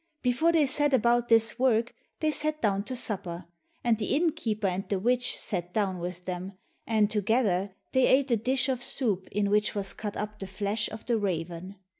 [0.23, 3.45] Before they set about this work, they sat down to supper,
[3.83, 6.53] and the innkeeper and the witch sat down with them,
[6.87, 10.89] and together they ate a dish of soup in which was cut up the flesh
[10.89, 11.75] of the raven.